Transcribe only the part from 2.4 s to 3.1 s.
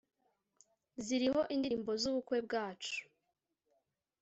bwacu